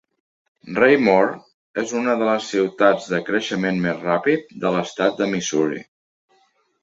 [0.77, 1.33] Raymore
[1.81, 5.85] és una de les ciutats de creixement més ràpid de l'estat de Missouri.